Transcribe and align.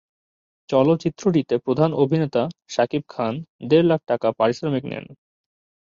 চলচ্চিত্রটিতে 0.69 1.55
প্রধান 1.57 1.91
অভিনেতা 1.93 2.43
শাকিব 2.69 3.03
খান 3.09 3.33
দেড় 3.69 3.87
লাখ 3.87 4.01
টাকা 4.07 4.27
পারিশ্রমিক 4.39 4.83
নেন। 4.91 5.05